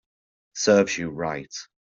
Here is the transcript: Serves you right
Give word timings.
Serves 0.55 0.97
you 0.97 1.11
right 1.11 1.53